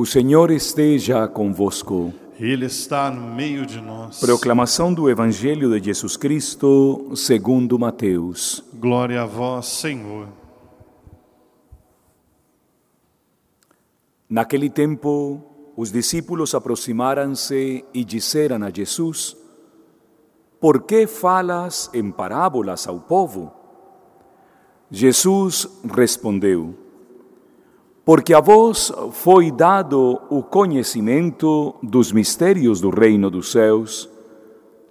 [0.00, 2.10] O Senhor esteja convosco.
[2.38, 4.18] Ele está no meio de nós.
[4.18, 8.64] Proclamação do Evangelho de Jesus Cristo, segundo Mateus.
[8.72, 10.26] Glória a vós, Senhor.
[14.26, 15.44] Naquele tempo,
[15.76, 19.36] os discípulos aproximaram-se e disseram a Jesus:
[20.58, 23.52] Por que falas em parábolas ao povo?
[24.90, 26.89] Jesus respondeu:
[28.10, 34.10] Porque a vós foi dado o conhecimento dos mistérios do reino dos céus,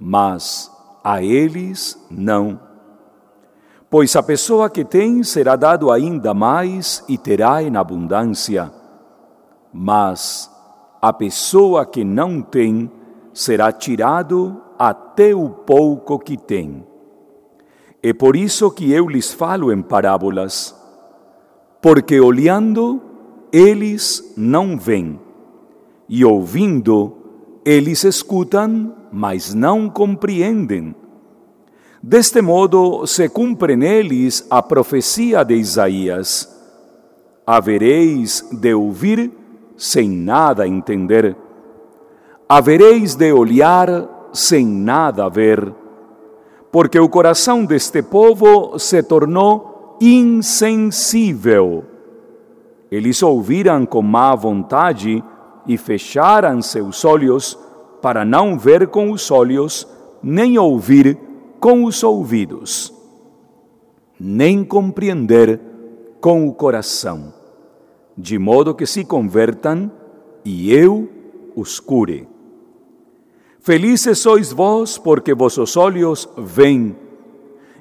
[0.00, 0.68] mas
[1.04, 2.58] a eles não.
[3.88, 8.72] Pois a pessoa que tem será dado ainda mais e terá em abundância,
[9.72, 10.50] mas
[11.00, 12.90] a pessoa que não tem
[13.32, 16.84] será tirado até o pouco que tem.
[18.02, 20.74] É por isso que eu lhes falo em parábolas,
[21.80, 23.13] porque olhando
[23.54, 25.20] eles não veem,
[26.08, 27.16] e ouvindo
[27.64, 30.94] eles escutam, mas não compreendem.
[32.02, 36.48] Deste modo se cumpre neles a profecia de Isaías:
[37.46, 39.30] havereis de ouvir
[39.76, 41.36] sem nada entender,
[42.48, 45.72] havereis de olhar sem nada ver
[46.74, 51.84] porque o coração deste povo se tornou insensível.
[52.94, 55.20] Eles ouviram com má vontade
[55.66, 57.58] e fecharam seus olhos
[58.00, 59.84] para não ver com os olhos,
[60.22, 61.18] nem ouvir
[61.58, 62.94] com os ouvidos,
[64.20, 65.60] nem compreender
[66.20, 67.34] com o coração,
[68.16, 69.90] de modo que se convertam
[70.44, 71.08] e eu
[71.56, 72.28] os cure.
[73.58, 76.94] Felizes sois vós, porque vossos olhos veem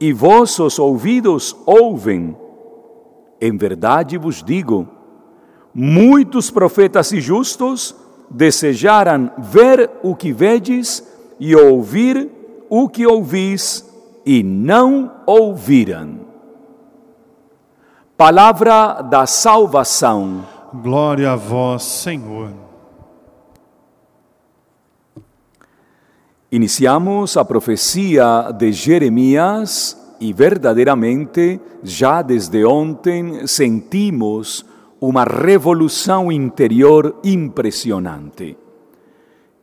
[0.00, 2.34] e vossos ouvidos ouvem.
[3.38, 4.93] Em verdade vos digo:
[5.74, 7.94] muitos profetas e justos
[8.30, 11.02] desejaram ver o que vedes
[11.40, 12.30] e ouvir
[12.68, 13.88] o que ouvis,
[14.24, 16.20] e não ouviram.
[18.16, 20.46] Palavra da salvação.
[20.82, 22.50] Glória a vós, Senhor.
[26.50, 34.64] Iniciamos a profecia de Jeremias e verdadeiramente já desde ontem sentimos
[35.08, 38.56] uma revolução interior impressionante.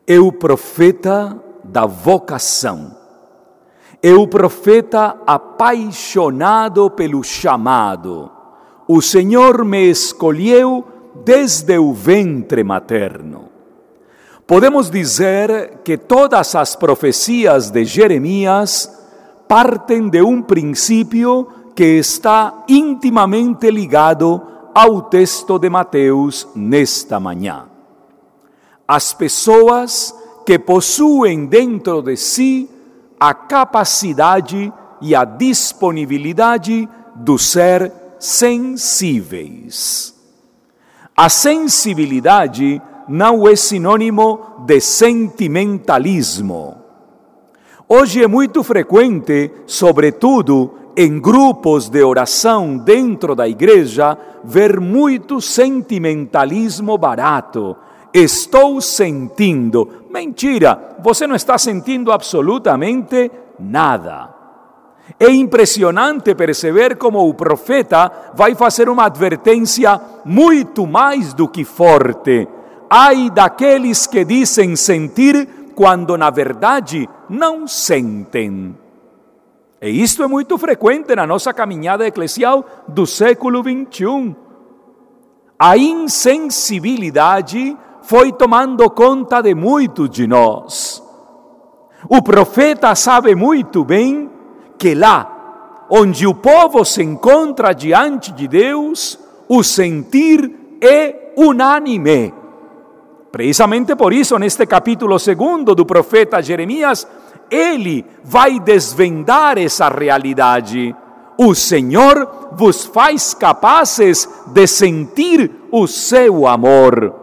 [0.06, 2.96] É o profeta da vocação.
[4.03, 8.31] É o profeta apaixonado pelo chamado.
[8.88, 10.85] O Senhor me escolheu
[11.24, 13.50] desde o ventre materno.
[14.46, 18.91] Podemos dizer que todas as profecias de Jeremias
[19.47, 27.66] partem de um princípio que está intimamente ligado ao texto de Mateus nesta manhã.
[28.88, 30.16] As pessoas
[30.46, 32.70] que possuem dentro de si
[33.20, 40.16] a capacidade e a disponibilidade do ser sensíveis.
[41.16, 46.78] A sensibilidade não é sinônimo de sentimentalismo.
[47.88, 56.97] Hoje é muito frequente, sobretudo em grupos de oração dentro da igreja, ver muito sentimentalismo
[56.97, 57.75] barato.
[58.13, 60.06] Estou sentindo.
[60.09, 64.29] Mentira, você não está sentindo absolutamente nada.
[65.19, 72.47] É impressionante perceber como o profeta vai fazer uma advertência muito mais do que forte
[72.94, 78.75] ai daqueles que dizem sentir quando na verdade não sentem.
[79.81, 84.36] E isto é muito frequente na nossa caminhada eclesial do século XXI.
[85.58, 91.02] A insensibilidade foi tomando conta de muitos de nós.
[92.08, 94.30] O profeta sabe muito bem
[94.78, 99.18] que lá, onde o povo se encontra diante de Deus,
[99.50, 102.31] o sentir é unânime.
[103.31, 107.07] Precisamente por isso, neste capítulo segundo do profeta Jeremias,
[107.51, 110.95] ele vai desvendar essa realidade.
[111.38, 117.13] O Senhor vos faz capazes de sentir o seu amor.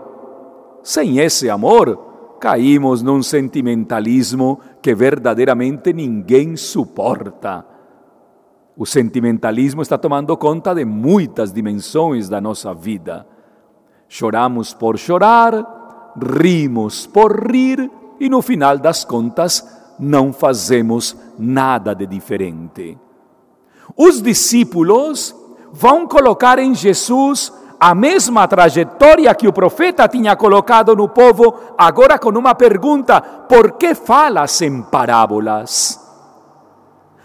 [0.82, 7.64] Sem esse amor, caímos num sentimentalismo que verdadeiramente ninguém suporta.
[8.76, 13.26] O sentimentalismo está tomando conta de muitas dimensões da nossa vida.
[14.08, 17.90] Choramos por chorar, rimos por rir
[18.20, 22.96] e no final das contas não fazemos nada de diferente.
[23.96, 25.34] Os discípulos
[25.72, 32.18] vão colocar em Jesus a mesma trajetória que o profeta tinha colocado no povo, agora
[32.18, 36.00] com uma pergunta: por que falas em parábolas?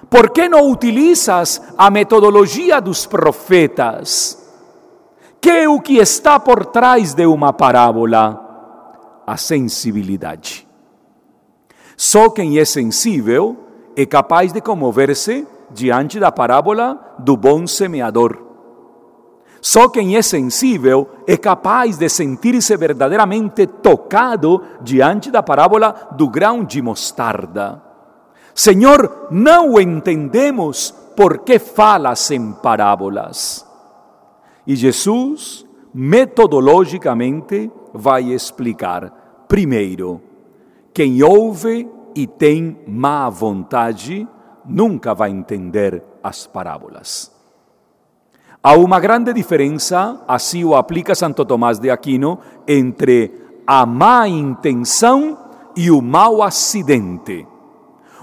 [0.09, 4.39] Por que não utilizas a metodologia dos profetas?
[5.41, 8.39] Que é o que está por trás de uma parábola?
[9.25, 10.67] A sensibilidade.
[11.95, 13.57] Só quem é sensível
[13.95, 18.41] é capaz de comover-se diante da parábola do bom semeador.
[19.61, 26.65] Só quem é sensível é capaz de sentir-se verdadeiramente tocado diante da parábola do grão
[26.65, 27.81] de mostarda.
[28.53, 33.65] Senhor, não entendemos por que falas em parábolas.
[34.67, 39.45] E Jesus, metodologicamente, vai explicar.
[39.47, 40.21] Primeiro,
[40.93, 44.27] quem ouve e tem má vontade
[44.65, 47.31] nunca vai entender as parábolas.
[48.61, 53.31] Há uma grande diferença, assim o aplica Santo Tomás de Aquino, entre
[53.67, 55.37] a má intenção
[55.75, 57.45] e o mau acidente.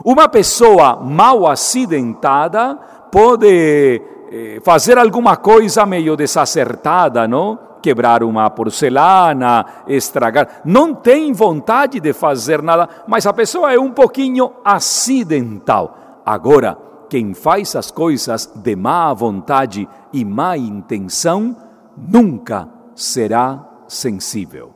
[0.03, 2.75] Uma pessoa mal acidentada
[3.13, 4.01] pode
[4.33, 7.70] eh, fazer alguma coisa meio desacertada, não?
[7.83, 10.61] Quebrar uma porcelana, estragar.
[10.65, 16.23] Não tem vontade de fazer nada, mas a pessoa é um pouquinho acidental.
[16.25, 16.77] Agora,
[17.09, 21.57] quem faz as coisas de má vontade e má intenção
[21.97, 24.73] nunca será sensível.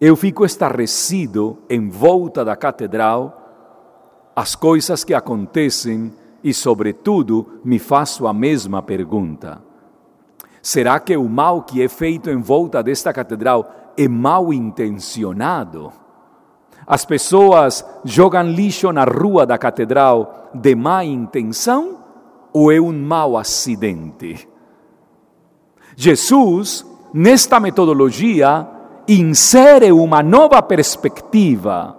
[0.00, 3.38] Eu fico estarrecido em volta da catedral
[4.34, 9.62] as coisas que acontecem e, sobretudo, me faço a mesma pergunta:
[10.62, 15.92] será que o mal que é feito em volta desta catedral é mal intencionado?
[16.86, 21.98] As pessoas jogam lixo na rua da catedral de má intenção
[22.52, 24.48] ou é um mau acidente?
[25.96, 28.66] Jesus, nesta metodologia,
[29.08, 31.96] insere uma nova perspectiva.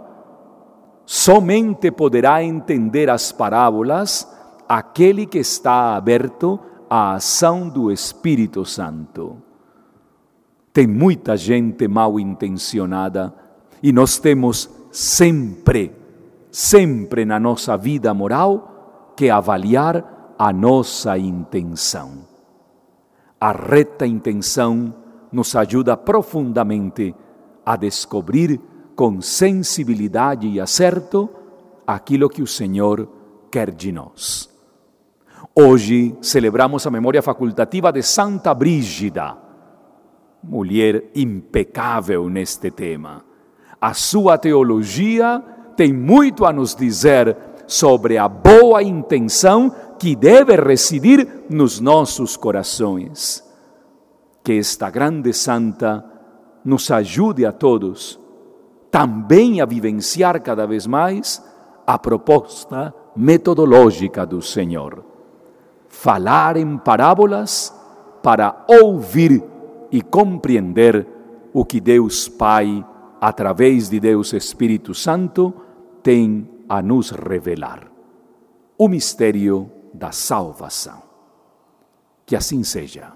[1.06, 4.28] Somente poderá entender as parábolas
[4.68, 6.60] aquele que está aberto
[6.96, 9.38] à ação do Espírito Santo.
[10.72, 13.34] Tem muita gente mal intencionada
[13.82, 15.92] e nós temos sempre,
[16.52, 22.28] sempre na nossa vida moral que avaliar a nossa intenção.
[23.42, 24.94] A reta intenção
[25.32, 27.16] nos ajuda profundamente
[27.66, 28.62] a descobrir
[28.96, 31.28] com sensibilidade e acerto
[31.88, 33.10] aquilo que o Senhor
[33.50, 34.53] quer de nós.
[35.56, 39.38] Hoje celebramos a memória facultativa de Santa Brígida,
[40.44, 43.34] mulher impecável neste tema
[43.84, 45.44] a sua teologia
[45.76, 47.36] tem muito a nos dizer
[47.68, 53.44] sobre a boa intenção que deve residir nos nossos corações.
[54.42, 56.02] Que esta grande santa
[56.64, 58.18] nos ajude a todos
[58.90, 61.44] também a vivenciar cada vez mais
[61.86, 65.13] a proposta metodológica do Senhor.
[66.04, 67.74] Falar em parábolas
[68.22, 69.42] para ouvir
[69.90, 71.08] e compreender
[71.54, 72.86] o que Deus Pai
[73.22, 75.54] através de Deus Espírito Santo,
[76.04, 77.90] tem a nos revelar
[78.78, 81.02] o mistério da salvação.
[82.26, 83.14] Que assim seja.